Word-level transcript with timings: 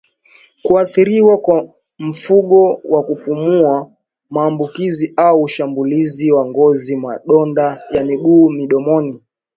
kuathiriwa 0.63 1.37
kwa 1.37 1.69
mfumo 1.99 2.81
wa 2.83 3.03
kupumua 3.03 3.91
maambukizi 4.29 5.13
au 5.17 5.43
ushambulizi 5.43 6.31
wa 6.31 6.45
ngozi 6.45 6.97
madonda 6.97 7.83
ya 7.91 8.05
miguu 8.05 8.49
midomo 8.49 9.19